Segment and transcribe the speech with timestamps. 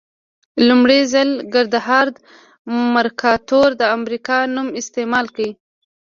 [0.67, 2.15] لومړي ځل ګردهارد
[2.95, 5.47] مرکاتور د امریکا نوم استعمال کړ.